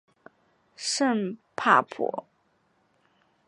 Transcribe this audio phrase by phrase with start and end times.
[0.75, 2.23] 圣帕普。